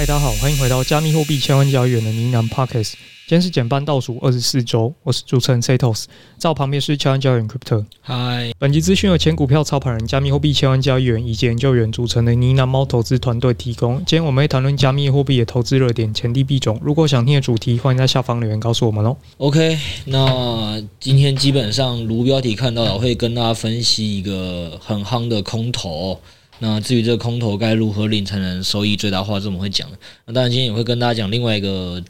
[0.00, 2.92] 嗨，大家好，欢迎回到加密货币千万交易员的呢喃 Podcast。
[3.28, 6.06] 今天是减半倒数二十四周，我是主持人 Setos，
[6.38, 7.84] 在我旁边是千万交易员 Crypto。
[8.00, 13.98] 嗨，本集资讯由前股票操盘人、加密货币千万交易员以及研究员组成的呢喃猫投资团队提供。
[13.98, 16.80] 今天我们会谈论加密货币的投资热点、前地币种。
[16.82, 19.14] 如果想听的主题，欢迎在下方留言告诉我们哦。
[19.36, 26.18] OK，那今天基本上如标题看到的，会跟大家分析一个很夯的空头。
[26.60, 29.90] 那至于这个空头该如何领才能收益最大化，这我们会讲。
[30.26, 32.00] 那当然今天也会跟大家讲另外一个。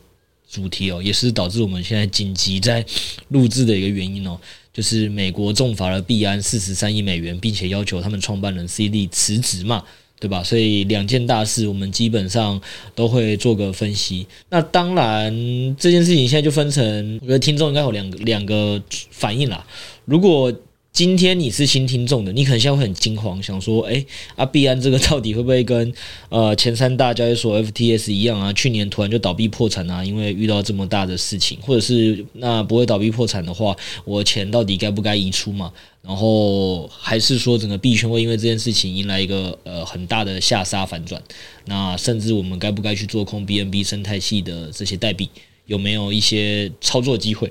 [0.52, 2.84] 主题哦，也是导致我们现在紧急在
[3.28, 4.36] 录制的一个原因哦，
[4.72, 9.84] 就是美国重罚了币安四十三亿美元，并且要求他们创办人 CD 辞职嘛，
[10.18, 10.42] 对吧？
[10.42, 12.60] 所以两件大事，我们基本上
[12.96, 14.26] 都会做个分析。
[14.48, 15.32] 那当然，
[15.76, 19.64] 这件事情现在就分成，我觉得听众应该有两个两个反应啦。
[20.04, 20.52] 如果
[20.92, 25.92] 今天你是新听众的，你可能现在会很惊慌，想说：哎，啊，币安这个到底会不会跟
[26.28, 28.52] 呃前三大交易所 FTS 一样啊？
[28.52, 30.04] 去年突然就倒闭破产啊？
[30.04, 33.74] 因为遇到这么大的事情，或者是那不会倒闭破产的话，
[34.04, 35.72] 我钱到底该不该移出嘛？
[36.02, 41.22] 然后还是说整个币圈会因为这件事情迎来一个呃很大的下杀反转？
[41.66, 45.30] 那甚至我们该不该去做空 BNB 生态系的这些代币？
[45.66, 47.50] 有没有一些操作机会？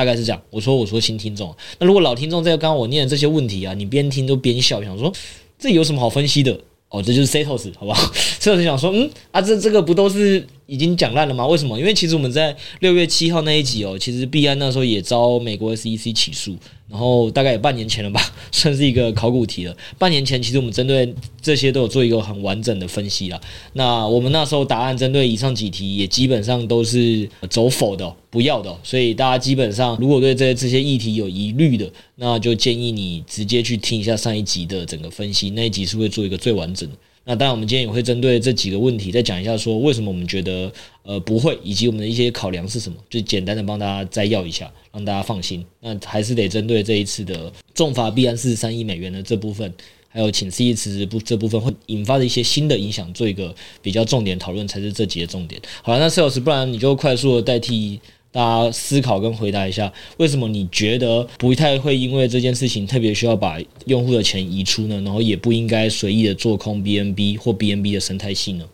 [0.00, 5.12] 大概是这样，我说我说新听众，那如果老听众在刚刚我念的这些问题啊，你边听都边笑，想说
[5.58, 6.58] 这有什么好分析的？
[6.88, 8.10] 哦，这就是 Setos 好不好？
[8.40, 11.44] Setos 想说，嗯啊，这这个不都是已经讲烂了吗？
[11.48, 11.76] 为什么？
[11.76, 16.56] 因为其实我们在六月七号那一集哦，其实币安那时候也遭美国 SEC 起诉。
[16.88, 18.20] 然后大概有半年前了吧，
[18.50, 19.76] 算是一个考古题了。
[19.96, 23.40] 半年前其实我们针对这些都有做一个很完整的分析了。
[23.74, 28.76] 那我们那时候答案针对以上几题也基本上都是走否的，不要的。
[28.82, 36.96] 所以大家基本上如果对这这些议题有疑虑的，那就建议你直接去听一下上一集的整个分析，那一集是会做一个最完整的。
[37.24, 40.72] 那当然，我们今天也会针对这几个问题再讲一下，说为什么我们觉得
[41.02, 45.64] 呃不会，以及我们的一些考量是什么，就简单的帮大家摘要一下，让大家放心。
[45.80, 49.72] 那还是得针对这一次的重罚币安四十三亿美元的这部分，
[50.08, 55.60] 还有请 CD 辞职不这部分会引发的一些新的影响，做一个比较重点讨论，才是这集的重点。
[55.82, 58.00] 好了，那 Setos，不然你就快速的代替。
[58.32, 65.00] 大家思考跟回答一下，为什么你觉得不太会因为这件事情特别需要把用户的钱移出呢？
[65.00, 68.64] 然后也不应该随意的做空 BNB 或 BNB 的生态系呢？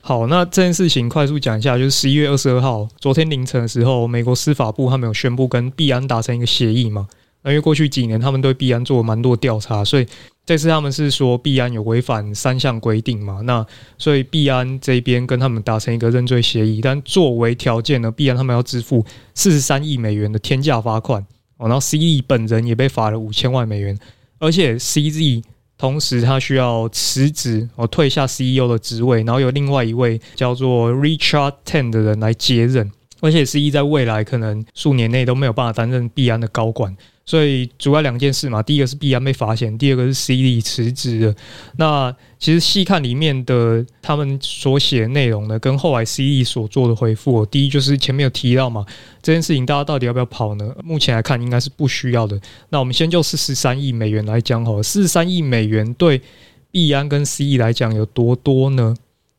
[0.00, 7.08] 好，那这件事情快速讲一下，就是十一月二十二号，昨天凌晨的时候，美国司法部他们有宣布跟币安达成一个协议嘛？
[7.42, 10.06] 那因为过去几年他们对币安做了蛮多调查，所以。
[10.46, 13.40] 这次他们是说币安有违反三项规定嘛？
[13.44, 13.64] 那
[13.96, 21.24] 所以币安这边跟他们达成一个认罪协议，但作为条件呢，币安他们要支付四十三亿美元的天价罚款
[21.58, 21.68] 哦。
[21.68, 23.96] 然后 C E 本人也被罚了五千万美元，
[24.40, 25.44] 而且 CZ
[25.78, 32.90] 同时他需要辞职哦，退下 CEO 的职位，然后由另外一位叫做 Richard Ten 的人来接任，
[33.20, 36.96] 而且 C E 在未来可能数年内都没有办法担任币安的高管。
[37.30, 41.36] 所以主要两件事嘛，第一个是币安被罚钱，第二个是 CD 辞职的。
[41.76, 48.84] 那其实细看里面的他们所写的内容呢，跟后来 CD 所做的回复，第一就是前面有提到嘛，
[49.22, 50.74] 这件事情大家到底要不要跑呢？
[50.82, 52.36] 目前来看应该是不需要的。
[52.70, 56.20] 那我们先就四十三亿美元来讲好了，四十三亿美元对
[56.72, 58.92] 币安跟 CD 来讲有多多呢？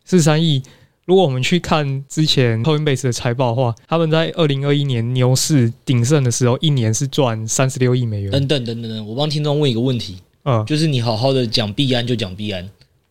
[0.06, 0.63] 四十三亿。
[1.12, 8.31] 如果我们去看之前 Coinbase 的财报的话，他们在二零二一年牛市鼎盛的时候，一年是赚三十六亿美元。
[8.31, 10.16] 等等等等等，我帮听众问一个问题，
[10.46, 12.66] 嗯，就是你好好的讲币安就讲币安，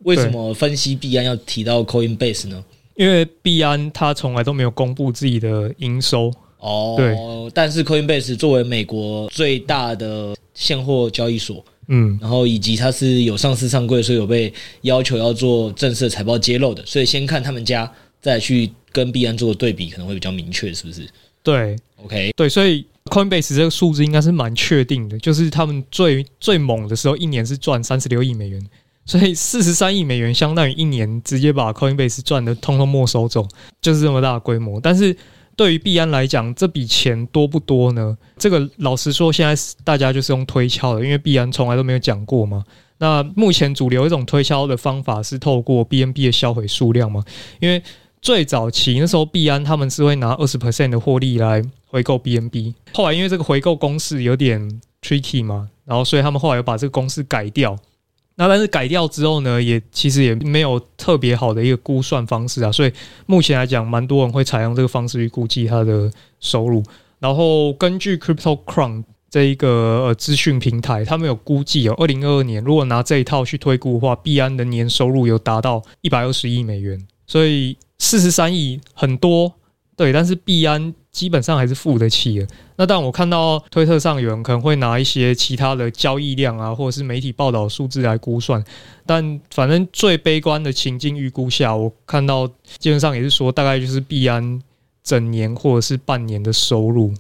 [0.04, 2.64] 为什么分析币安要提到 Coinbase 呢？
[2.94, 7.14] 因为币安它从来都没有公布自己的营收哦，对，
[7.52, 11.62] 但是 Coinbase 作为美国最大的现货交易所。
[11.92, 14.52] 嗯，然后以及它是有上市上柜，所以有被
[14.82, 21.06] 要求要做正式的财报揭露的，所以先看他们家，再去跟币安做对比，可能会比较明确，是不是？
[21.42, 28.62] 对，OK，对，所以 Coinbase 这个数字应该是蛮确定的，就是他们最最猛的时候，一年是赚三十六亿美元，
[29.04, 33.48] 所以四十三亿美元相当于一年直接把 Coinbase 赚的通通没收走，
[33.82, 34.80] 就是这么大的规模。
[34.80, 35.16] 但是
[35.60, 38.16] 对于币安来讲，这笔钱多不多呢？
[38.38, 42.64] 这个老实说，现在大家就是用推敲的，因为币安从来都没有讲过嘛。
[42.96, 47.22] 那目前主流一种推敲的方法是透过 BNB 的销毁数量嘛？
[47.58, 47.82] 因为
[48.22, 57.76] 最早期那时候币安他们是会拿二十 percent 的获利来回购 BNB，后来因为这个回购公式有点 tricky 嘛，然后所以他们后来又把这个公式改掉。
[58.40, 62.92] 那但是改掉之后呢，也其实也没有特别好的一个估算方式啊，所以
[63.26, 66.10] 目前来讲，蛮多人会采用这个方式去估计它的
[66.40, 66.82] 收入。
[67.18, 79.52] 然后根据 Crypto Crown 这一个呃资讯平台，他们有估计哦二零二二年，如果拿这一套去推估的话，币安的年收入有达到一百二十亿美元，所以四十三亿很多。
[79.96, 82.46] 对，但是币安基本上还是付得起的。
[82.76, 88.62] 那但，我看到推特上有人可能会拿一些其他的交易量啊，或者是媒体报道数字来估算。
[89.04, 92.46] 但反正最悲观的情境预估下，我看到
[92.78, 94.62] 基本上也是说，大概就是币安
[95.02, 97.12] 整年或者是半年的收入，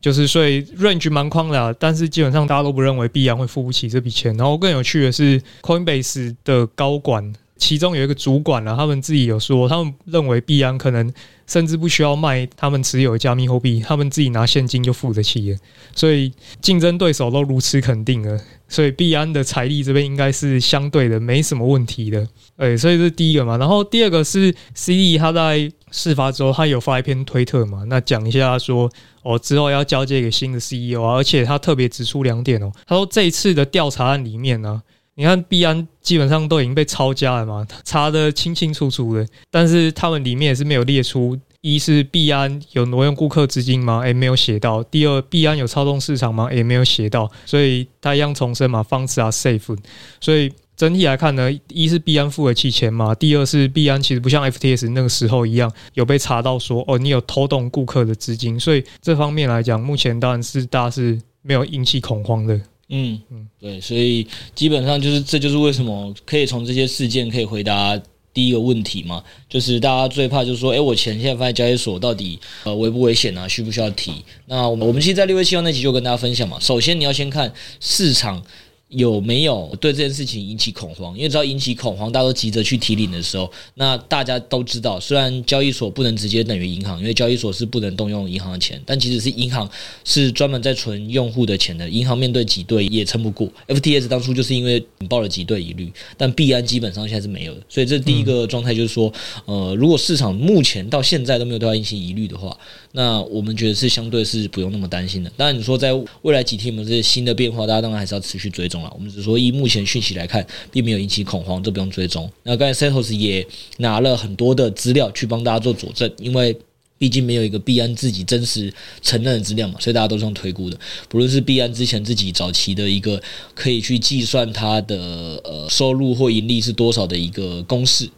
[0.00, 1.72] 就是所以 range 蛮宽的。
[1.74, 4.36] 但是基本上大家都不认为币安会付不起这笔钱。
[4.36, 7.32] 然后更有趣的是，Coinbase 的高管。
[7.56, 11.12] 其中有一个主管啊，他们自己有说，他们认为币安可能
[11.48, 15.58] 甚至不需要卖他们持有加密货币，他们自己拿现金就付得起了。
[15.96, 22.28] 所以竞争对手都如此肯定了，所以币安的财力这边应该是相对的没什么问题的。
[22.56, 23.56] 哎，所以这是第一个嘛。
[23.56, 28.90] 然后第二个是 CD 他在事发之后，他有发一篇推特嘛，那讲一下说，
[29.22, 34.82] 哦，之后要交接给新的 CEO 啊，而且他特别指出两点哦，他说这一次的调查案里面呢。
[35.18, 43.98] 你看币安基本上都已经被抄家了嘛，查得清清楚楚的，但是他们里面也是没有列出，一是币安有挪用顾客资金吗？
[44.04, 44.80] 诶，没有写到。
[44.84, 46.48] 第二，币安有操纵市场吗？
[46.52, 47.28] 也没有写到。
[47.44, 49.76] 所以他一样重申嘛，Funds are safe。
[50.20, 62.60] 所以整体来看呢，一是币安付得起钱嘛，第二是币安其实不像 FTS 那个时候一样有被查到说哦，你有偷动顾客的资金，所以这方面来讲，目前当然是大家是没有引起恐慌的。
[62.88, 63.20] 嗯，
[63.60, 68.00] 对，所以基本上就是，这就是为什么可以从这些事件可以回答
[68.32, 73.46] 第一个问题嘛，就是大家最怕就是说，哎，我钱现在放在交易所，到底呃危不危险啊？
[73.46, 74.24] 需不需要提？
[74.46, 78.42] 那我们我们其实，在六月七号那集就跟大家分享嘛，首先你要先看市场。
[78.88, 81.14] 有没有对这件事情引起恐慌？
[81.14, 89.70] 因为只要引起恐慌，大家都急着去提领的时候，那大家都知道，虽然交易所不能直接等于银行，因为交易所是不能动用银行的钱，但即使是银行
[90.04, 93.46] 是专门在存用户的钱的，银行面对挤兑也撑不过。
[93.66, 99.12] ，FTS 当初就是因为引爆了挤兑疑虑，但币安基本上现在是没有的，所以这第一个状态就是说，
[99.44, 102.56] 呃，如果市场目前到现在都没有对它引起疑虑的话，
[102.92, 105.30] 那我们觉得是相对是不用那么担心的。
[105.36, 105.92] 当然，你说在
[106.22, 108.77] 未来几天有没有这些新的变化，大家当然还是要持续追踪。
[108.94, 112.30] 我们只说以目前讯息来看，并没有引起恐慌，这不用追踪。
[112.42, 113.46] 那刚才 Setos 也
[113.78, 116.56] 拿了很多的资料去帮大家做佐证，因为
[116.98, 118.72] 毕竟没有一个币安自己真实
[119.02, 120.78] 承认的资料嘛，所以大家都是用推估的。
[121.08, 123.22] 不论是币安之前自己早期的一个
[123.54, 128.08] 可以去计算它的呃收入或盈利是多少的一个公式。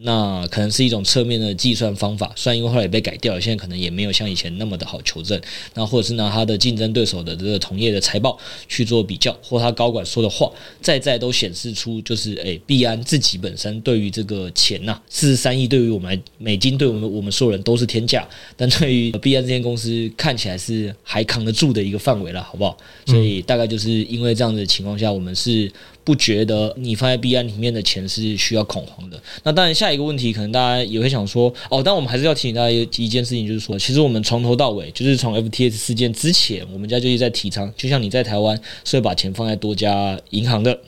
[0.00, 5.40] 那可能是一种侧面的计算方法，虽然因为后来也被改掉了，现在可能也没有像以前那么的好求证。
[5.74, 10.50] 那或者是拿他的竞争对手的这个同业的财报去做比较，或他高管说的话，
[10.80, 18.24] 再再都显示出就是，诶，币安自己本身对于这个钱呐，四十三亿对于我们美金，对我们我们所有人都是天价，
[18.56, 22.76] 但对于币安这间公司看起来是还扛得住的一个范围了，好不好？
[23.06, 25.70] 所以大概就是因为这样的情况下，我们是。
[26.08, 29.22] 不觉得你放在币安里面的钱是需要恐慌的。
[29.42, 40.80] 那当然，下一个问题可能大家也会想说，哦，但我们还是要提醒大家一件事情，就是说，其实我们从头到尾，就是从 F T S 事件之前，我们家就一直在提倡，就像你在台湾是会把钱放在多家银行的，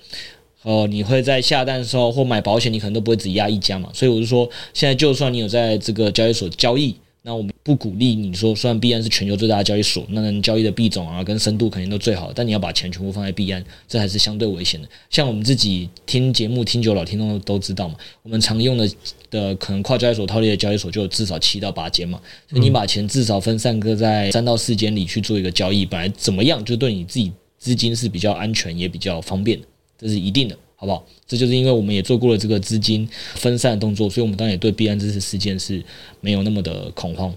[0.62, 3.90] 哦，你会在下单的时候或买保险，你可能都不会只押一家嘛。
[3.92, 6.96] 所以我就说，现在就算你有在这个交易所交易。
[7.22, 14.88] 那我们不鼓励你说，虽然币安是全球最大的交易所，那能交易的币种啊跟深度肯定都最好，但你要把钱全部放在币安，这还是相对危险的。
[15.10, 18.90] 像我们自己听节目听久了，听众都知道嘛，我们常用的
[19.30, 29.66] 的可能跨交易所套利的交易所就有至少七到八间嘛，所以你把钱至少分散个在三到四间里去做一个交易，本来怎么样就对你自己资金是比较安全也比较方便的，
[29.98, 30.56] 这是一定的。
[30.80, 31.04] 好不好？
[31.26, 35.84] 这就是因为我们也做过了这个资金分散的动作，所以我们当然也对币安这次事件是
[36.22, 37.30] 没有那么的恐慌。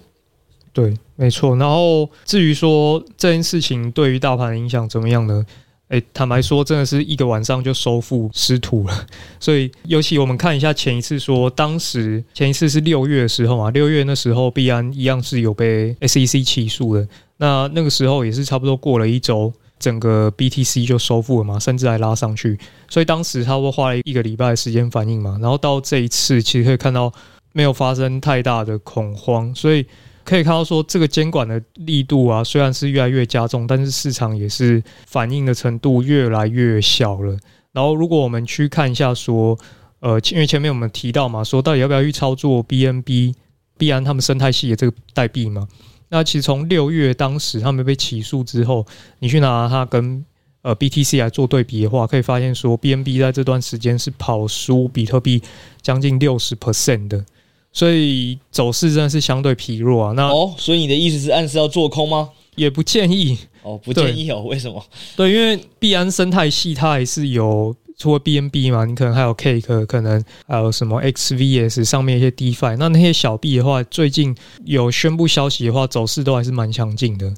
[0.71, 1.53] 对，没错。
[1.57, 5.45] 然后至于说这件事情对于大盘的影响怎么样呢？
[5.89, 9.07] 诶，坦白说，真的是一个晚上就收复失土了。
[9.41, 17.05] 所以，尤其我们看一下前一次说，当时前一次是六月的时候嘛，六月那时候币安一样是有被 SEC 起诉的。
[17.38, 19.53] 那那个时候也是差不多过了一周。
[19.84, 27.12] 整个 BTC 就收复了嘛，甚至还拉上去，所以当时他会花了一个礼拜的时间反应嘛，然后到这一次其实可以看到
[27.52, 29.86] 没有发生太大的恐慌，所以
[30.24, 37.38] 可以看到说这个监管的力度啊，虽然是越来越加重，但是市场也是反应的程度越来越小了。
[37.74, 39.58] 然后如果我们去看一下说，
[40.00, 43.34] 呃，因为前面我们提到嘛，说到底要不要去操作 BNB、
[43.78, 45.68] 币安他们生态系的这个代币嘛？
[46.13, 48.86] 那其实从六月当时他们被起诉之后，
[49.17, 50.24] 你去拿它跟
[50.62, 55.41] 呃 BTC 来做对比的话，可以发现说 BNB 在这段时间是跑输比特币
[55.82, 57.25] 将近六十 percent 的，
[57.72, 60.12] 所以走势真的是相对疲弱啊。
[60.12, 62.29] 那哦，所以你的意思是暗示要做空吗？
[62.55, 64.43] 也不建议哦，不建议哦。
[64.43, 64.86] 为什么？
[65.15, 67.75] 对，因为币安生态系它还是有。
[68.03, 77.33] 除了 BNB 嘛，你可能还有 Cake，可能还有什么 XVS 上面一些 DeFi，那那些小币的话，最近有宣布消息的话，走势都还是蛮强劲的。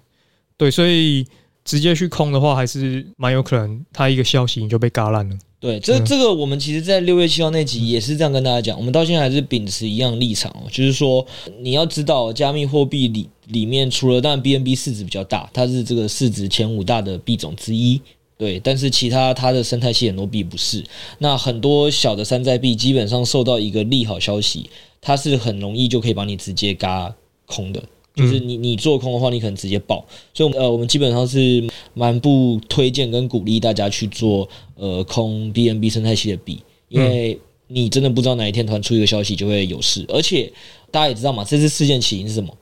[0.58, 1.24] 对，所以
[1.64, 5.38] 直接去空的话，还是蛮有可能，它一个消息你就被嘎烂了。
[5.60, 11.24] 对，这这个我们其实，在六月七号那集也是这样跟大家讲，我们到现在还是秉持一样立场哦，就是说
[11.62, 18.02] 你要知道，加密货币里里面除了当然 BNB 市值比较大，它是这个市值前五大的币种之一。
[18.38, 20.84] 对，但是其他它的生态系很多币不是，
[21.20, 27.16] 那很多小的山寨币基本上受到一个利好消息，它是很容易就可以把你直接嘎
[27.46, 27.82] 空的，
[28.14, 31.64] 就是你你做空的话，你可能直接爆，所以呃，我们基本上是
[31.94, 40.52] 蛮不推荐跟鼓励大家去做呃空 BNB 生态系的币，因为你真的不知道哪一天突然出一个消息就会有事，而且
[40.92, 42.54] 大家也知道嘛，这次事件起因是什么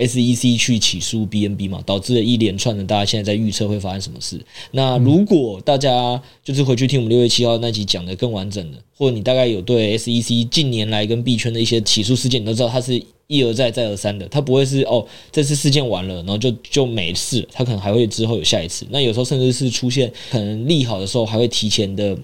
[0.00, 4.40] ？SEC 去起诉 BNB 嘛，导致了一连串的，大家现在在预测会发生什么事。
[4.72, 18.86] 那如果大家就是回去听我们六月七号那集讲的更完整的，或者你大概有对 SEC 近年来跟币圈的一些起诉事件，你都知道它是一而再再而三的，它不会是哦这次事件完了，然后就就没事，它可能还会之后有下一次。
[18.90, 22.16] 那有时候甚至是出现可能利好的时候，还会提前的。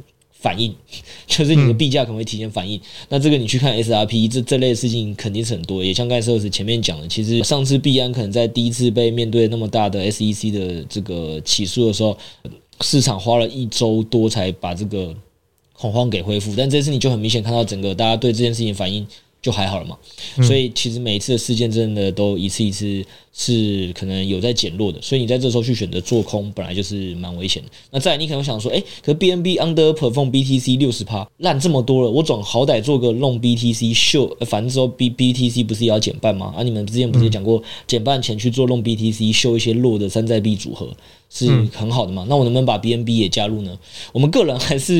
[0.47, 0.73] 反应
[1.27, 12.17] 就是你的币价可能会提前反应，嗯、那这个你去看 SRP 这这类的事情肯定是很多，也像刚才说是前面讲的，其实上次币安可能在第一次被面对那么大的 SEC 的这个起诉的时候，
[12.83, 15.13] 市场花了一周多才把这个
[15.73, 19.05] 恐慌给恢复，但这次你就很明显看到整个大家对这件事情反应
[19.43, 19.99] 就还好了嘛，
[20.45, 23.05] 所以其实每一次的事件真的都一次一次。
[23.39, 27.69] 是可能有在减弱的，所以你在这时候去选择做空，本来就是蛮危险的。
[27.91, 36.55] 那再来，你可能想说，哎、欸，可是 BNB underperform BTC 六十趴，烂这么多了，我总好歹做个 long BTC 秀，反正之后 B BTC 不是也要减半吗？
[36.57, 40.89] 啊，你们之前不是也讲过，减半前去做 long BTC 秀一些弱的山寨币组合
[41.29, 42.25] 是很好的嘛？
[42.31, 43.79] 那我能不能把 BNB 也加入呢？
[44.13, 44.95] 我们个人还是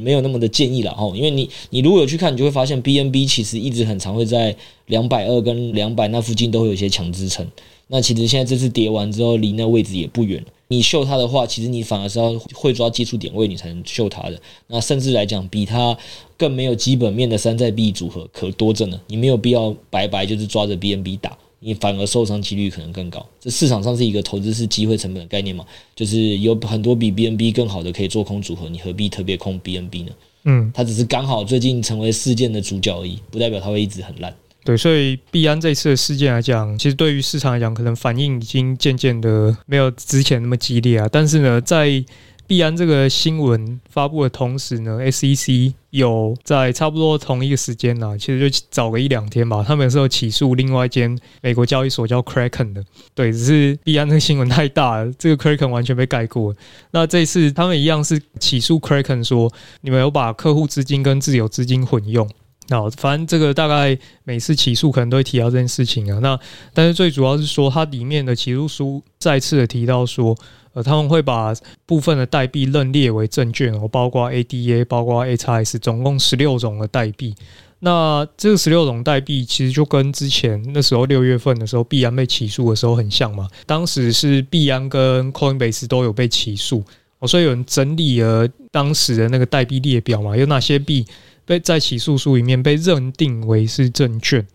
[0.00, 4.56] 没有那么的建议了哈，因为你你如果有去看，你就会发现 BNB 其实一直很常会在。
[4.88, 7.46] 两百二跟两百那附近都会有一些强支撑，
[7.86, 10.44] 那其实现在这次跌完之后，离那位置也不远。
[10.70, 14.38] 你秀它的话，其实你反而是要会抓技术点位，你才能秀它的。
[14.66, 15.96] 那甚至来讲，比它
[16.36, 19.00] 更没有基本面的山寨币组合可多着呢。
[19.06, 23.24] 你没有必要白白就是抓着 BNB 打，你反而受伤几率可能更高。
[23.40, 25.64] 这市场上是一个投资是机会成本的概念嘛，
[25.96, 30.12] 就是有很多比 BNB 更好的可以做空组合，你何必特别空 BNB 呢？
[30.44, 34.34] 嗯，它只是刚好最近成为事件的主角而已，不代表它会一直很烂。
[34.68, 41.08] 对，所以币安这次的事件来讲，其实对于市场来讲，可能反应已经渐渐的没有之前那么激烈啊。
[41.10, 42.04] 但是呢，在
[42.46, 52.84] 币安这个新闻发布的同时呢，SEC 有在差不多同一个时间呢，其实就早个一两天吧，他们是有起诉另外一间美国交易所叫 Kraken 的。
[53.14, 56.54] 对，只是币安这个新闻太大了，这个 Kraken 完全被盖过。
[56.90, 62.28] 那这次他们一样是起诉 Kraken 说，你们有把客户资金跟自有资金混用。
[62.70, 66.18] 那反正这个大概每次起诉可能都会提到这件事情啊。
[66.20, 66.38] 那
[66.74, 70.36] 但是最主要是说，它里面的起诉书再次的提到说，
[70.74, 71.54] 呃，他们会把
[71.86, 77.34] 部分的代币认列为证券哦，包括 ADA，包括 XRS，总共十六种的代币。
[77.80, 83.48] 那这个十六种代币其实就跟之前那时候六月份的时候币安被起诉的时候很像嘛。
[83.64, 86.84] 当时是币安跟 Coinbase 都有被起诉
[87.20, 91.06] 哦，所以有人整理了当时的那个代币列表嘛，有哪些币？
[91.48, 94.46] 被在起诉书里面被认定为是证券，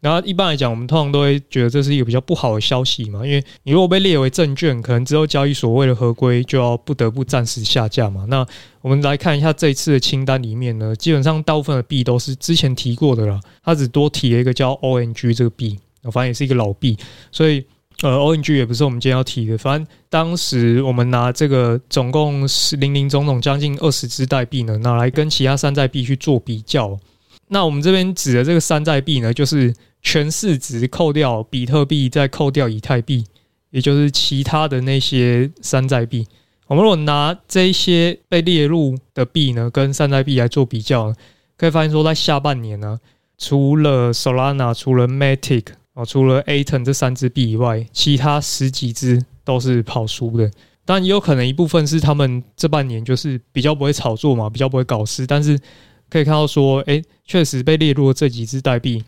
[0.00, 8.24] 然后一般来讲，我们通常都会觉得这是一个比较不好的消息嘛，因为你如果被列为证券，可能之后交易所为了合规，就要不得不暂时下架嘛。
[8.30, 8.46] 那
[8.80, 16.96] 我们来看一下这次的清单里面呢，基本上大部分的币都是之前提过的啦，它只多提了一个叫 ONG 这个币，反正也是一个老币，
[17.30, 17.62] 所以。
[18.02, 19.58] 呃，ONG 也不是我们今天要提的。
[19.58, 26.96] 反正当时我们拿这个总共是零零总总将近二十只代币呢，拿来跟其他山寨币去做比较。
[27.48, 33.24] 那我们这边指的这个山寨币呢，就是全市值扣掉比特币，再扣掉以太币，
[33.70, 36.24] 也就是其他的那些山寨币。
[36.68, 41.12] 我们如果拿这些被列入的币呢，跟山寨币来做比较，
[41.56, 43.00] 可以发现说，在下半年呢，
[43.38, 45.64] 除了 Solana、除了 Matic
[45.98, 50.48] 哦、除了 Aton 这三只币以外，其他十几只都是跑输的。
[50.84, 55.26] 当然，也有可能一部分是他们这半年就是比较不会炒作嘛，比较不会搞事。
[55.26, 55.58] 但是
[56.08, 59.02] 可以看到说，哎，确实被列入的这几只代币，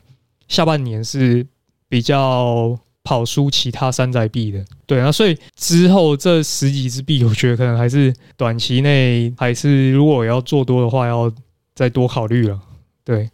[0.49, 1.47] 下半年是
[1.89, 4.65] 比较跑输其他山寨币的。
[4.85, 11.33] 对啊，所以之后这十几只币，我觉得可能还是短期内还是如果要做多的话，要
[11.73, 12.61] 再多考虑了。
[13.05, 13.31] 对。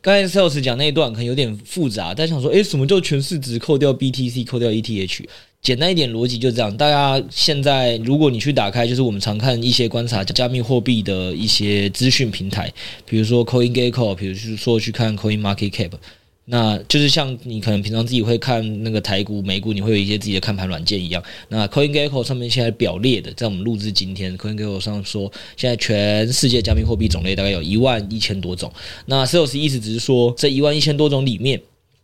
[0.00, 5.24] 刚才 Sales 讲那一段可能有点复杂，但想说，诶，什么叫全市值扣掉 BTC 扣掉 ETH？
[5.60, 6.74] 简单一点逻辑就这样。
[6.76, 12.72] 大家现在如果你去打开，就是我们常看一些观察加密货币的一些资讯平台，
[13.04, 15.90] 比如说 CoinGecko，比如说去看 Coin Market Cap。
[16.50, 21.22] 那就是像你可能平常自己会看那个台股、美股，你会有一些自己的看盘软件一样。
[21.48, 28.72] 那 CoinGecko 上面现在表列的，在我们录制今天，CoinGecko 上说，现在全世界加密货币种类大概有一万一千多种。
[29.06, 31.60] 那 Sales 意思只是说，这一万一千多种里面，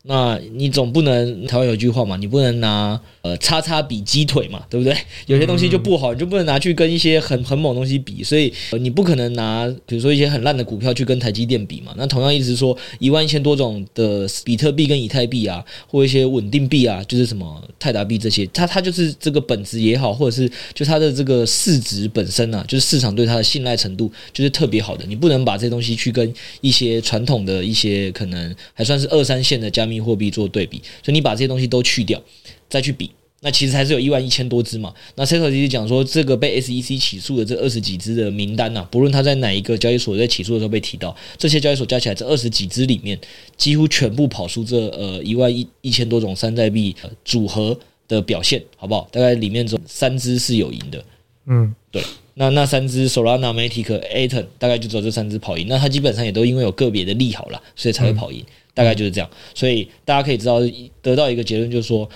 [0.07, 3.01] 那你总不能台湾有句话嘛，你不能拿。
[3.25, 4.95] 呃，叉叉比鸡腿嘛，对不对？
[5.25, 11.95] 有些东西就不好，你就不能拿去跟一些很很猛的东西比，所以你不可能拿，比如说一些很烂的股票去跟台积电比嘛。
[11.97, 25.07] 那同样意思是说，一万一千多种的比特币跟以太币啊，或一些稳定币啊，就是什么泰达币这些，它它就是这个本质也好，或者是就它的这个市值本身啊，就是市场对它的信赖程度就是特别好的。
[25.07, 26.31] 你不能把这些东西去跟
[26.61, 32.21] 一些传统的一些可能还算是二三线的加密货币做对比，所以你把这些东西都去掉。
[32.69, 33.11] 再去比，
[33.41, 34.93] 那其实还是有一万一千多只嘛。
[35.15, 43.17] 那 Seto 其实讲说，这个被 SEC 起诉的这二十几只的名单呐、啊，不论他在哪一个交易所，在起诉的时候被提到，这些交易所加起来这二十几只里面，
[43.57, 49.07] 几乎全部跑出这呃一万一一千多种山寨币组合的表现，好不好？
[49.13, 51.05] 大概里面只有三只是有赢的。
[51.47, 52.03] 嗯，对。
[52.37, 55.69] 那那三只 Solana、Matic、Atom 大概就只有这三只跑赢。
[55.69, 58.45] 那它基本上也都因为有个别的利好啦，所以才会跑赢。
[58.75, 59.31] 大概就是这样。
[59.55, 60.59] 所以大家可以知道，
[61.01, 62.07] 得到一个结论就是说，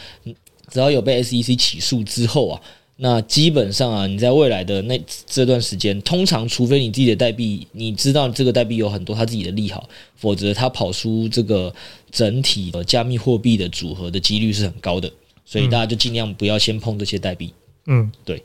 [0.70, 2.60] 只要有被 SEC 起诉之后啊，
[2.96, 11.72] 那基本上啊，你在未来的那这段时间，通常除非你自己的代币，你知道这个代币有很多它自己的利好，否则它跑出这个
[12.10, 15.10] 整体的加密货币的组合的几率是很高的。
[15.44, 17.54] 所以大家就尽量不要先碰这些代币。
[17.86, 18.44] 嗯，对，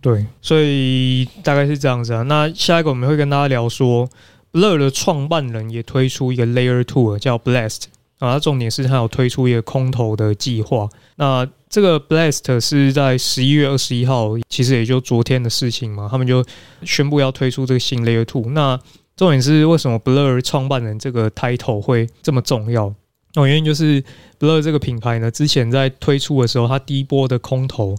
[0.00, 2.22] 对，所以大概是这样子啊。
[2.22, 4.08] 那下一个我们会跟大家聊说
[4.52, 7.84] ，Blur 的创办人也推出一个 Layer Two 叫 Blast。
[8.18, 10.86] 啊，重点是他有推出一个空投的计划。
[11.16, 16.44] 那这个 Blast 是在十一月二十一号，其实也就昨天的事情嘛，他们就
[16.82, 18.50] 宣布要推出这个新 Layer Two。
[18.50, 18.78] 那
[19.16, 22.94] 重点是为什么 Blur 创办人这个 title 会这么重要？
[23.32, 24.04] 那原因就是
[24.38, 27.96] Blur 这个品牌呢，之前在推出的时候，它第一波的空投。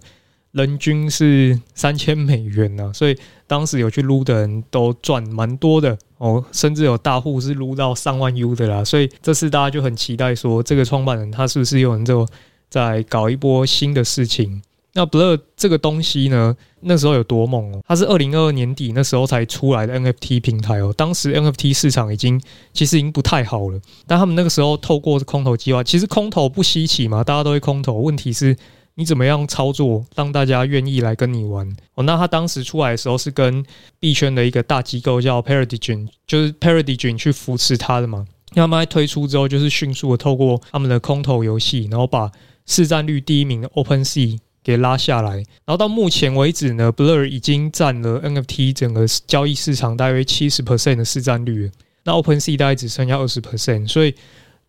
[0.51, 8.83] 人均是三千美元呢、啊，所以当时有去撸的人都赚蛮多的哦，甚至有大户是撸到上万 U 的啦。
[8.83, 12.27] 所以这次大家就很期待说，这个创办人他是不是有人就
[12.69, 14.61] 在搞一波新的事情？
[14.93, 17.81] 那 Blur 这个东西呢，那时候有多猛哦？
[17.87, 22.37] 它是二零二二年底那时候才出来的 NFT 平台哦，当时 NFT 市场已经
[22.73, 28.57] 其实已经不太好了，但他们那个时候透过空投计划，其实空投不稀奇嘛，大家都会空投，问题是。
[28.95, 31.67] 你怎么样操作，让大家愿意来跟你玩？
[31.95, 33.63] 哦，那他当时出来的时候是跟
[33.99, 38.27] 币圈的一个大机构叫 Paradigm，就是 Paradigm 去扶持他的嘛。
[38.53, 42.29] 那么推出之后，就是迅速的透过他们的空投游戏，然后把
[42.65, 45.37] 市占率第一名的 OpenSea 给拉下来。
[45.37, 51.71] 然后到目前为止呢，Blur 已经占了 NFT 整个交易市场大约七十 percent 的市占率，
[52.03, 54.13] 那 OpenSea 大概只剩下二十 percent，所以。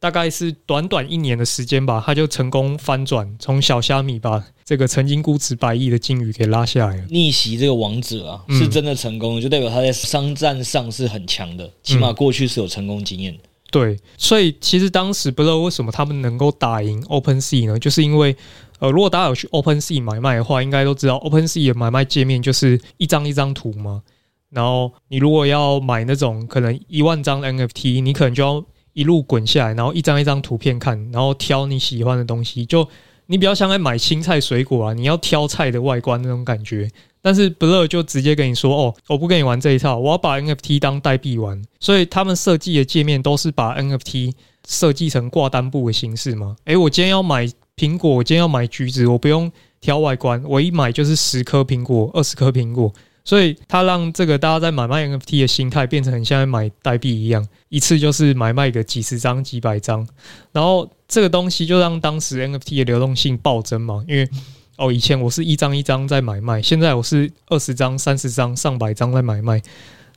[0.02, 13.38] 大概是短短一年的时间吧，他就成功翻转，从小虾米把这个曾经估值百亿的鲸鱼给拉下来了，逆袭这个王者啊，是真的成功，就代表他在商战上是很强的，起码过去是有成功经验。
[13.70, 17.78] 对，所以其实当时不知道为什么他们能够打赢 OpenSea 呢？
[17.78, 18.34] 就是因为
[18.80, 24.02] 呃，如果大家有去 OpenSea 买卖的话，应该都知道 OpenSea 的买卖界面就是一张一张图嘛。
[24.50, 28.64] 然后你如果要买那种可能一万张 NFT，你可能就要。
[28.92, 32.64] 一路滚下来，然后一张一张图片看，然后挑你喜欢的东西。
[32.66, 32.86] 就
[33.26, 36.90] 你比较像在买青菜水果啊，你要挑菜的外观那种感觉。
[37.24, 44.32] 但是 Blur 就直接跟你说：“哦，我不跟你玩这一套，我要把 NFT 当代币玩。”所以他们设计的界面都是把 NFT
[44.68, 46.56] 设计成挂单布的形式嘛。
[46.64, 49.50] 诶，我今天要买苹果，我今天要买橘子，我不用
[49.80, 52.92] 挑外观，我一买就是十颗苹果，二十颗苹果。
[53.24, 60.06] 所以他让这个大家在买卖 NFT 的心态变成很像在买代币一样，一次就是买卖个几十张、几百张，
[60.52, 64.28] 然后这个东西就让当时 NFT 的流动性暴增嘛，因为
[64.76, 69.62] 哦，以前我是一张一张在买卖，现在我是二十张、三十张、上百张在买卖，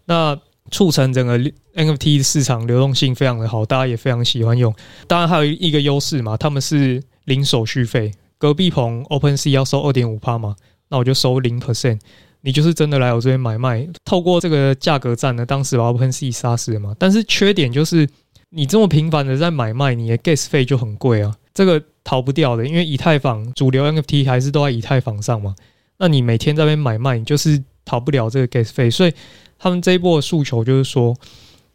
[0.06, 0.36] 那
[0.72, 1.38] 促成整个
[1.76, 4.74] NFT 市场流动性非常的好，大家也非常喜欢用。
[5.08, 10.56] 当然还有一个优势嘛，他们是零手续费，隔壁棚 OpenSea 要收二点五趴嘛，
[10.90, 12.00] 那我就收零 percent。
[12.46, 16.96] 你就是真的来我这边买卖，透过这个价格战呢，当时把 OpenSea 杀死了嘛。
[17.00, 18.08] 但是缺点就是，
[18.52, 22.64] 你这么频繁的在买卖，你的 gas 费就很贵啊，这个逃不掉的。
[22.64, 25.56] 因为以太坊主流 NFT 还是都在以太坊上嘛，
[25.98, 28.92] 那你每天在那边买卖，你就是逃不了这个 gas 费。
[28.92, 29.14] 所以
[29.58, 31.16] 他们这一波的诉求就是说，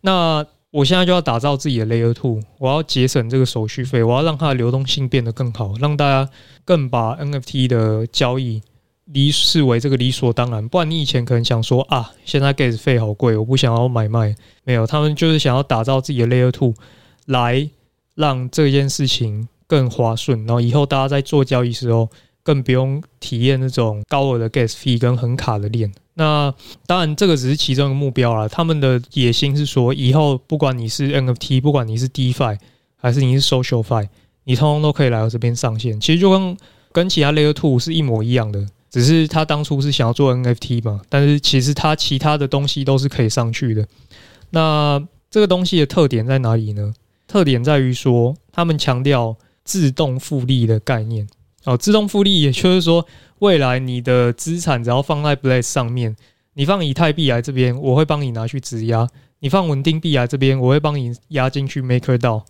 [0.02, 6.30] 那我现在就要打造自己的 Layer Two，我要节省这个手续费，我要让它的流动性变得更好，让大家
[6.64, 8.62] 更把 NFT 的交易。
[9.12, 14.34] 理视为这个理所当然，不然你以前可能想说啊，现在 gas 费好贵，我不想要买卖。
[14.64, 16.74] 没有，他们就是想要打造自己的 Layer Two，
[17.26, 17.68] 来
[18.14, 22.08] 让这件事情更滑顺，然后以后大家在做交易时候，
[22.42, 25.92] 更不用体验那种高额的 gas fee 跟很卡的链。
[26.14, 26.54] 那
[26.86, 28.46] 当然，这个只是其中一个目标啦。
[28.46, 32.58] 他们的野心是说，以后不管你是 NFT，不管你是 DeFi，
[32.96, 34.08] 还是你是 SocialFi，
[34.44, 35.98] 你通通都可以来我这边上线。
[35.98, 36.56] 其实就跟
[36.92, 38.66] 跟其他 Layer Two 是一模一样的。
[38.90, 43.86] 只是他当初是想要做 NFT 嘛，但是其实他其他的东西都是可以上去的。
[44.50, 45.00] 那
[45.30, 46.92] 这个东西的特点在哪里呢？
[47.28, 51.28] 特点在于说，他们强调自动复利的概念。
[51.64, 53.06] 哦，自动复利也就是说，
[53.38, 56.16] 未来你的资产只要放在 Blast 上面，
[56.54, 59.06] 你放以太币来这边，我会帮你拿去质押；
[59.38, 62.42] 你放稳定币来这边，我会帮你压进去 MakerDAO。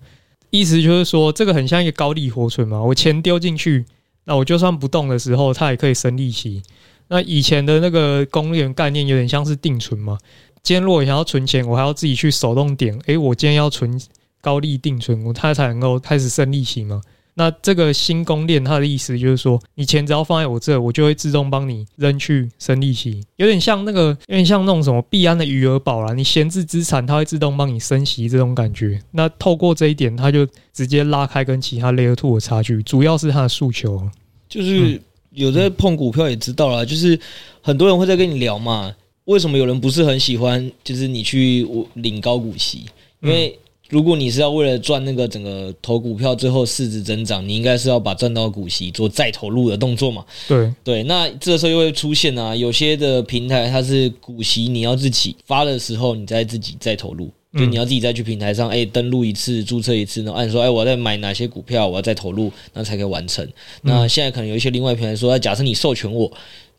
[0.49, 3.85] 意思就是说，这个很像一个高利活存嘛，我钱丢进去。
[4.25, 6.63] 那我就算不动的时候，它也可以生利息。
[7.09, 10.19] 那以前的那个公链概念有点像是定存嘛。
[10.63, 12.97] 今天如果想要存钱，我还要自己去手动点。
[13.07, 14.01] 诶，我今天要存
[14.41, 17.01] 高利定存，我它才能够开始生利息嘛。
[17.41, 26.13] 那这个新公链，它的意思就是说，你钱只要放在我这，我就会自动帮你扔去生利息，有点像那个，有点像那种什么币安的余额宝啦。
[26.13, 29.01] 你闲置资产，它会自动帮你升息这种感觉。
[29.11, 34.07] 那透过这一点，它就直接拉开跟其他 Layer Two 的差距，主要是它的诉求。
[34.47, 35.01] 就是
[35.31, 37.19] 有在碰股票也知道啦，就是
[37.63, 40.71] 很多人会在跟你聊嘛，为什么有人不是很喜欢？
[40.85, 42.85] 就是你去领高股息，
[43.23, 43.59] 因为。
[43.91, 50.25] 如果你是要为了赚那个整个投股票最后市值增长，你应该是要把赚到股息做再投入的动作嘛？
[50.49, 63.47] 对对，那这时候又会出现啊，有些的平台它是股息你要自己发的时候，你再自己再投入，就你要自己再去平台上哎、欸、登录一次，注册一次，然后按说哎、欸、我要再买哪些股票，我要再投入，那才可以完成。
[63.83, 66.31] 那现在可能有一些另外平台说，假设你授权我。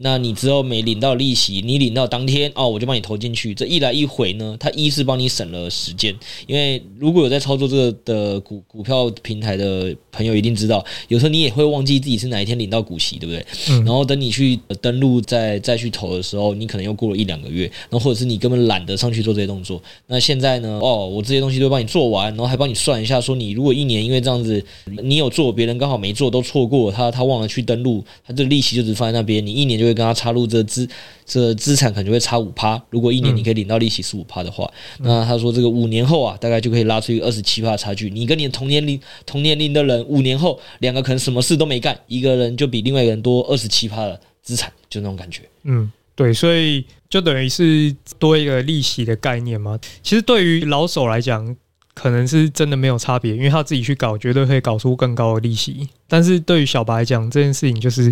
[0.01, 3.53] 那你之后没领到利息，你领到当天哦，我就帮你投进去。
[3.53, 6.15] 这一来一回呢，它一是帮你省了时间，
[6.47, 13.45] 因为如果有在操作这个的股股票平台的朋友一定知道，有时候你也会忘记自己是哪一天领到股息，对不对？
[13.69, 13.85] 嗯。
[13.85, 19.81] 然后等你去登录再再去投的时候，你可能又过了一两个月，然后或者是你根本懒得上去做这些动作。
[20.07, 20.79] 那现在呢？
[20.81, 24.63] 哦，我这些东西都帮你做完，然后还帮你算一下，说你如果一年因为这样子
[25.03, 30.01] 你有做，别人刚好没做，都错过他他忘了去登录，他这个利息就只放在那边，你一年就会。
[30.01, 30.87] 跟他插入这资
[31.25, 32.81] 这资产可能就会差五趴。
[32.89, 34.67] 如果一年你可以领到利息是五趴的话，
[34.99, 38.09] 嗯、那他说这个五年后啊，大概就可以拉出一个二十七趴的差距。
[38.09, 45.43] 你跟你同年龄同年龄的人，五年后两个可能什么事都没干，一个人就比另外一个人多二十七趴的资产，就那种感觉。
[45.65, 49.77] 嗯，对，所以就等于是多一个利息的概念嘛。
[50.01, 51.55] 其实对于老手来讲，
[51.93, 55.89] 可能是真的没有差别，因为他自己去搞，绝对可以搞出更高的利息。
[56.07, 58.11] 但是对于小白来讲，这件事情就是。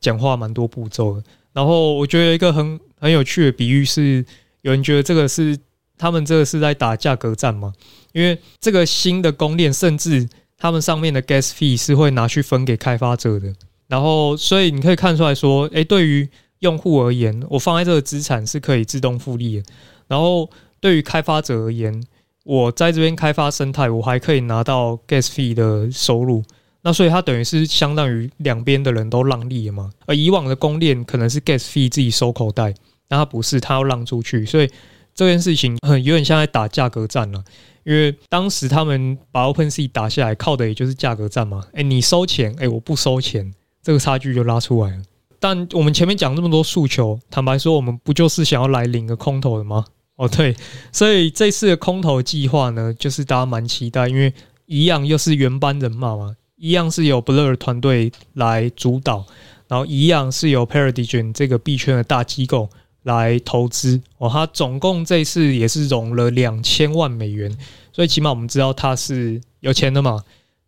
[0.00, 4.24] 讲话蛮多步骤的，然后我觉得一个很很有趣的比喻是，
[4.62, 5.58] 有人觉得这个是
[5.98, 7.72] 他们这个是在打价格战嘛？
[8.12, 13.54] 因为这个新的公链，甚至他们上面的 gas fee 是会拿去分给开发者的。
[13.88, 16.28] 然后，所以你可以看出来说，诶，对于
[16.60, 19.64] 用户而言，我放在这个资产是可以自动复利的。
[20.06, 20.48] 然后，
[20.80, 22.02] 对于开发者而言，
[22.44, 26.42] 我在这边开发生态，我还可以拿到 gas fee 的收入。
[26.82, 32.74] 那所以它等于是相当于两边的人都让利了嘛，而以往的公链可能是 gas fee 自己收口袋，
[33.08, 34.70] 那它不是，它要让出去，所以
[35.14, 37.42] 这件事情很有点像在打价格战了。
[37.82, 41.62] 因为当时他们把 OpenSea 打下来，靠的也就是价格战嘛。
[41.72, 45.02] 诶，你收钱，诶，我不收钱，这个差距就拉出来了。
[45.38, 49.86] 但我们前面讲这么多诉求，坦白说，我们不就是想要来领个空投的吗？
[50.16, 50.54] 哦，对，
[50.92, 54.32] 所以这次的空投计划呢，就是大家蛮期待，因为
[54.66, 56.36] 一样又是原班人马嘛。
[56.60, 59.24] 一样是由 Blur 团队来主导，
[59.66, 62.68] 然后一样是由 Paradigm 这个币圈的大机构
[63.04, 64.28] 来投资哦。
[64.28, 67.50] 他总共这次也是融了两千万美元，
[67.92, 70.22] 所以起码我们知道他是有钱的嘛。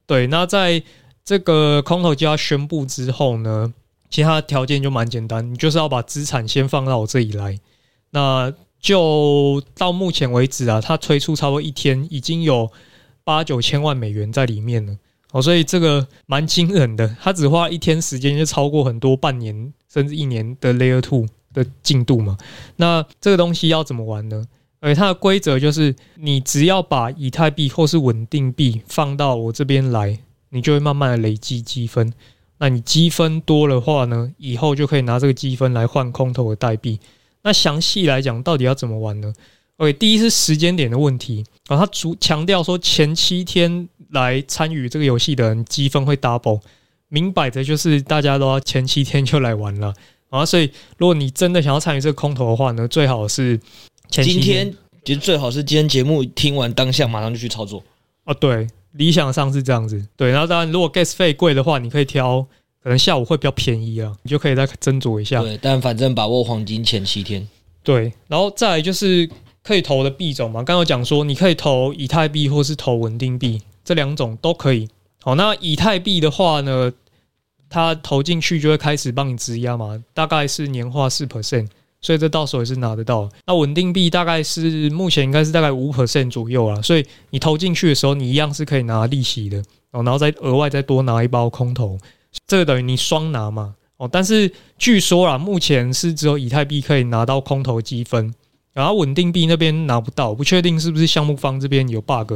[0.07, 0.83] 对，那在
[1.25, 3.73] 这个空投计划宣布之后呢，
[4.09, 7.61] 其他条件就蛮简单，你就是要把资产先放到我这里来。
[8.11, 12.71] 那就到目前为止啊，它推出差不多一天，已经有
[13.25, 14.97] 八九千万美元在里面了。
[15.33, 22.37] 哦，所以这个蛮惊人的，它只花一天时间就超过很多半年甚至一年的 Layer Two 的进度嘛。
[22.77, 24.47] 那这个东西要怎么玩呢？
[24.81, 30.19] 而它的规则就是，你只要把以太币或是稳定币放到我这边来，
[30.51, 32.13] 你就会慢慢的累积积分。
[32.59, 37.01] 那你积分多的话呢，以后就可以拿这个积分来换空投的代币。
[37.43, 39.33] 那详细来讲，到底要怎么玩呢
[39.83, 46.61] ？OK，第一是时间点的问题啊，他主强调说前七天来参与这个游戏的人积分会 double，
[47.09, 49.93] 明摆着就是大家都要前七天就来玩了
[50.31, 50.47] 啊。
[50.47, 53.59] 所以如果你真的想要参与这个空投的话呢，最好是
[54.09, 54.25] 前。
[54.25, 54.73] 今天
[55.05, 57.83] 其实最好是今天节目听完当下马上就去操作
[58.23, 58.33] 啊！
[58.35, 60.01] 对，理想上是这样子。
[60.17, 62.41] 对，然后当然如果 gas 费贵的话，你可以挑
[62.85, 65.43] 可能下午会比较便宜啊，你就可以再斟酌一下。
[65.43, 67.49] 对，但反正把握黄金前七天。
[67.83, 69.29] 对，然后再来就是
[69.63, 74.89] 可以投的币种嘛，刚刚讲说你可以投以太币或是投稳定币，这两种都可以。
[75.23, 76.93] 好，那以太币的话呢，
[77.69, 81.69] 它投进去就会开始帮你质押嘛，大概是年化四 percent。
[82.05, 83.29] 所以这到手也是拿得到。
[83.47, 86.83] 那稳定币大概是目前应该是大概五 percent 左右啦。
[86.83, 91.97] 所以你投进去的时候，你一样是可以拿利息的哦，然后再额外再多拿一包空投，
[92.49, 94.09] 这个等于你双拿嘛哦。
[94.11, 98.35] 但是据说啦，目前是只有以太币可以拿到空投积分，
[98.73, 102.33] 然后稳定币那边拿不到，不确定是不是项目方这边有 bug。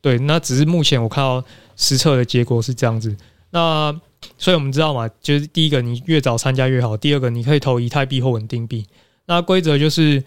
[0.00, 1.42] 对，那只是目前我看到
[1.76, 3.16] 实测的结果是这样子。
[3.50, 3.98] 那
[4.36, 8.86] 所以我们知道嘛，就是第一个你越早参加越好，第二个你可以投以太币或稳定币。
[9.26, 10.22] 那规则就是，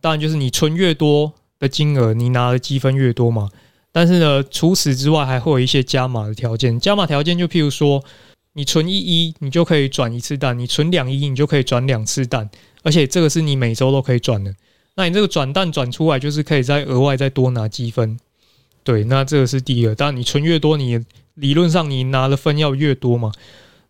[0.00, 3.50] 当然就是你存越多的金额，你拿的积分越多嘛。
[3.92, 6.78] 但是呢，除此之外还会有一些加码的条件。
[6.78, 8.04] 加码条件就譬如说，
[8.52, 12.48] 你存一一，你就可以转一次蛋；你存两一，你就可以转两次蛋。
[12.82, 14.54] 而且这个是你每周都可以转的。
[14.96, 18.18] 那你这个转蛋转出来，就是可以再额外再多拿积分。
[18.82, 19.94] 对，那这个是第一个。
[19.94, 20.98] 当然你存越多，你
[21.34, 23.30] 理论上你拿的分要越多嘛。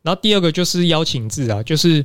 [0.02, 2.04] 然后第二个就是邀请制啊，就是。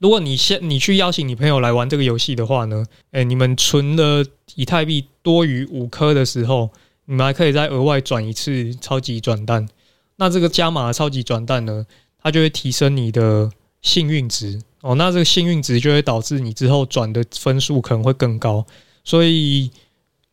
[0.00, 6.70] 如果你先你去邀请你朋友来玩这个游戏的话呢，诶，你们存了以太币多于五颗的时候，
[7.06, 9.68] 你们还可以再额外转一次超级转蛋。
[10.14, 11.84] 那这个加码超级转蛋呢，
[12.22, 13.50] 它就会提升你的
[13.82, 14.94] 幸运值哦。
[14.94, 18.64] 那这个幸运值就会导致你之后转的分数可能会更高。
[19.04, 19.70] 所以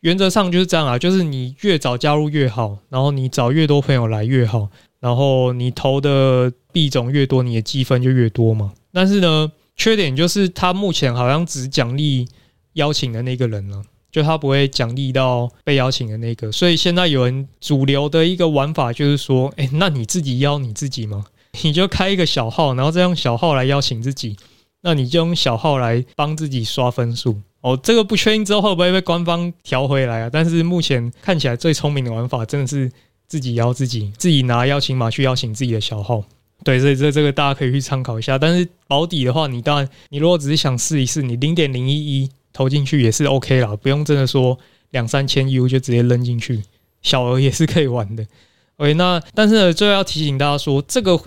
[0.01, 4.67] 原则上就是这样啊，就是你越早加入越好，然后你找越多朋友来越好，
[4.99, 8.73] 然后你投的币种越多，你的积分就越多嘛。
[8.91, 12.27] 但是呢，缺点就是他目前好像只奖励
[12.73, 13.81] 邀请的那个人了，
[14.11, 16.51] 就他不会奖励到被邀请的那个。
[16.51, 21.25] 所以现在有人主流的一个玩法就是说，哎，那你自己邀你自己吗？
[21.63, 24.35] 你就开一个小号，然后再用小号来邀请自己，
[24.81, 27.41] 那你就用小号来帮自己刷分数。
[27.61, 30.29] 哦，这个不确定之后会不会被官方调回来啊？
[30.31, 32.91] 但是目前看起来最聪明的玩法真的是
[33.27, 36.23] 自己邀自己，自己拿邀请码去邀请自己的小号。
[36.63, 38.37] 对，所以这这个大家可以去参考一下。
[38.37, 44.57] 但是保底的话，你当然，你如果只是想试一试，你零点零一一投进去也是 OK 啦，不用真的说
[44.91, 46.61] 两三千 U 就直接扔进去，
[47.01, 48.25] 小额也是可以玩的。
[48.77, 51.19] OK，那但是呢，最后要提醒大家说，这个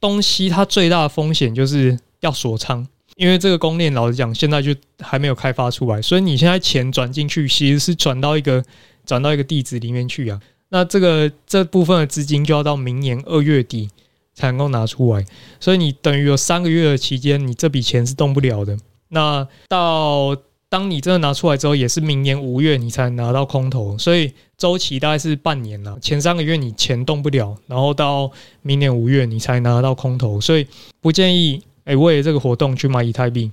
[0.00, 2.86] 东西它最大的风险就是要锁仓，
[3.16, 8.64] 因为这个公链老实讲，现在就还没有开发出来，所以你现在钱转进去，其实是转到一个
[9.04, 10.40] 转到一个地址里面去啊。
[10.70, 13.90] 那这个这部分的资金就要到明年二月底。
[14.32, 15.22] 才能够拿出来，
[15.58, 18.78] 所以你等于有三个月的期间，你这笔钱是动不了的。
[19.08, 20.34] 那到
[20.70, 25.98] 当你真的拿出来之后，也是明年五月你才能拿到空投，所以周期大概是半年了。
[26.00, 28.30] 前三个月你钱动不了，然后到
[28.62, 30.64] 明年五月你才拿到空投，所以
[31.00, 33.50] 不建议诶为了这个活动去买以太币，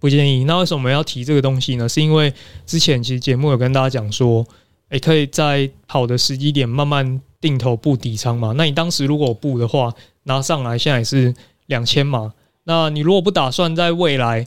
[0.00, 0.44] 不建议。
[0.44, 1.86] 那为什么我们要提这个东西呢？
[1.86, 2.32] 是因为
[2.64, 4.42] 之前其实节目有跟大家讲说，
[4.88, 8.54] 诶可以在好的时机点慢慢定投布底仓嘛。
[8.56, 9.92] 那你当时如果布的话，
[10.22, 11.34] 拿上来现在也是
[11.66, 12.32] 两千嘛，
[12.64, 14.46] 那你如果不打算在未来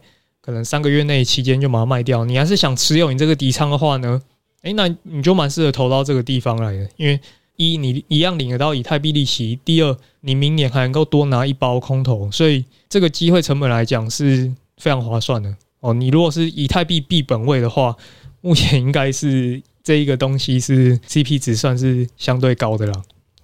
[0.49, 4.19] 可能三个月内期间就把它卖掉，你还是想持有你这个底仓的话呢？
[4.63, 7.19] 诶，那你就蛮适合投到这个地方来的，因为
[7.55, 15.93] 一你一样领得到以太币利息，第二你明年还能够多拿一包空投，所以这个机会成本来讲是非常划算的哦。
[15.93, 17.95] 你如果是以太币币本位的话，
[18.41, 23.01] 目前应该是这一个东西是 CP 值算是相对高的啦。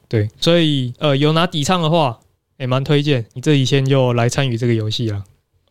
[0.10, 2.20] 对，所以呃有拿底仓的话。
[2.58, 5.22] 也蛮推荐你这几天就来参与这个游戏了。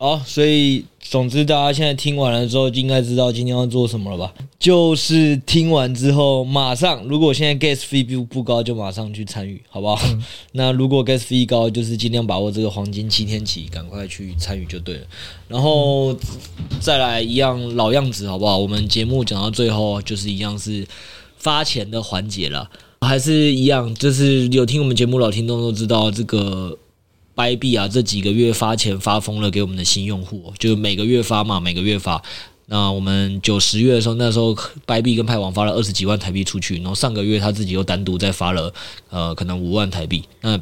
[0.05, 4.35] 好，所以总之大家现在听完了之后，就应该知道今天要做什么了吧？
[4.59, 9.99] 就是听完之后，马上如果现在 gas fee 不不高，就马上去参与，好不好？
[10.05, 15.07] 嗯、 那如果 gas fee 高，就是尽量把握这个黄金七天期，赶快去参与就对了。
[15.49, 16.15] 然后
[16.83, 18.59] 再来一样老样子，好不好？
[18.59, 20.87] 我们节目讲到最后，就是一样是
[21.39, 26.77] 发钱的环节了，还是一样，就是有听我们节目老听众都知道这个。
[27.35, 32.23] 掰币啊，这几个月发钱发疯了，给我们的新用户，就每个月发嘛，每个月发。
[32.67, 38.73] 那我们九十月的时候，那时候掰币跟派网发了二十几万台币出去，然后上个月他自己又单独再发了，
[39.11, 40.25] 呃，可能五万台币。
[40.41, 40.59] 那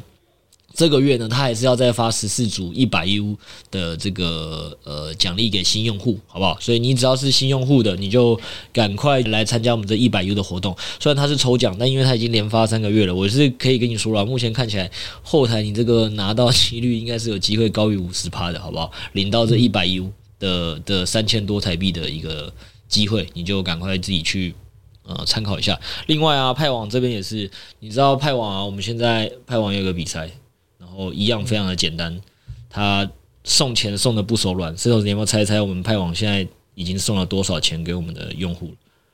[0.73, 3.37] 这个月呢，他还是要再发十四组一百 U
[3.69, 6.57] 的这个呃奖励给新用户，好不好？
[6.59, 8.39] 所以你只要是新用户的，你就
[8.71, 10.75] 赶快来参加我们这一百 U 的活动。
[10.99, 14.89] 虽然它是抽奖，但因为它已经连发三个月了，我是可以跟你说了，目前看起来
[15.21, 18.91] 后台你这个拿到几率应该是有机会高于五十趴的，好不好？
[19.11, 22.51] 领到这一百 U 的的三千多台币的一个
[22.87, 24.55] 机会，你就赶快自己去
[25.05, 25.79] 呃参考一下。
[26.07, 30.31] 另外啊，派网这边也是，你知道派网啊，我们现在派网有个比赛。
[30.95, 32.19] 哦，一样非常的简单，
[32.69, 33.09] 他
[33.43, 34.77] 送钱送的不手软。
[34.77, 38.71] 石头，你有没有猜猜我们派网现在已经送了多少钱给我们的用户？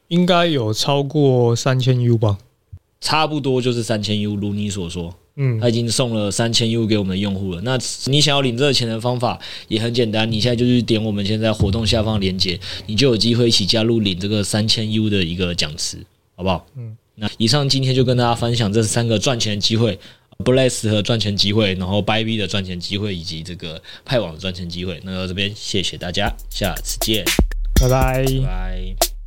[0.09, 2.37] 应该有超过三千 U 吧？
[3.01, 7.61] 差不多就是三千 U，如你所说，嗯，他已经送了三千 U 给我们的用户了。
[7.61, 15.97] 那你想要领这个钱的方法也很简单，你现在就去点我们现在活动下方链接，你就有机会一起加入领这个三千 U 的一个奖池，
[16.35, 16.65] 好不好？
[16.75, 19.97] 嗯，那以上今天就跟大家分享这三个赚钱的机会。
[20.43, 24.99] Bless 和赚钱机会，然后 Bybit 的赚钱机会，以及这个派网的赚钱机会。
[25.03, 27.25] 那到这边谢谢大家，下次见，
[27.75, 28.25] 拜拜。
[28.45, 29.18] 拜。